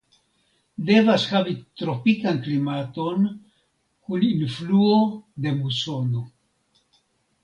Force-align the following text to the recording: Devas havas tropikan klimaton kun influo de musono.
Devas 0.85 1.25
havas 1.33 1.57
tropikan 1.81 2.39
klimaton 2.47 3.27
kun 4.07 4.25
influo 4.29 4.89
de 5.45 5.53
musono. 5.59 6.23